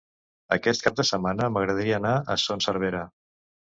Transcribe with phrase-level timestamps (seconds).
[0.57, 3.09] Aquest cap de setmana m'agradaria anar a Son Servera.